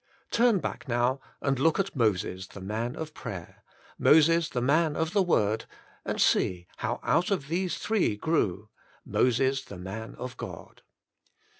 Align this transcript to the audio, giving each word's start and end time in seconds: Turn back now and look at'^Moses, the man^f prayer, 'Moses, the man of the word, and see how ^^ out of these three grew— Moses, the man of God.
Turn 0.31 0.57
back 0.57 0.87
now 0.87 1.19
and 1.41 1.59
look 1.59 1.77
at'^Moses, 1.77 2.49
the 2.49 2.59
man^f 2.59 3.13
prayer, 3.13 3.61
'Moses, 3.99 4.49
the 4.49 4.59
man 4.59 4.95
of 4.95 5.13
the 5.13 5.21
word, 5.21 5.65
and 6.03 6.19
see 6.19 6.65
how 6.77 6.95
^^ 6.95 6.99
out 7.03 7.29
of 7.29 7.49
these 7.49 7.77
three 7.77 8.15
grew— 8.15 8.69
Moses, 9.15 9.63
the 9.63 9.77
man 9.77 10.15
of 10.15 10.37
God. 10.37 10.81